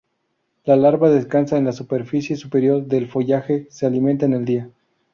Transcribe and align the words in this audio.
La 0.65 0.75
larva 0.75 1.11
descansa 1.11 1.57
en 1.59 1.65
la 1.65 1.73
superficie 1.73 2.35
superior 2.35 2.83
del 2.87 3.07
follaje, 3.07 3.67
se 3.69 3.85
alimenta 3.85 4.25
en 4.25 4.33
el 4.33 4.45
día. 4.45 4.71